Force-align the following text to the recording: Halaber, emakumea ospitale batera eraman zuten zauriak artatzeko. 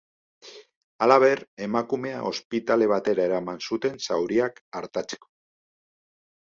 Halaber, 1.05 1.41
emakumea 1.65 2.23
ospitale 2.31 2.89
batera 2.95 3.29
eraman 3.31 3.63
zuten 3.71 4.03
zauriak 4.09 4.61
artatzeko. 4.85 5.35